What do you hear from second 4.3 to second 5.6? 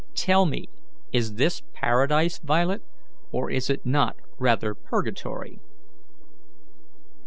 rather purgatory?"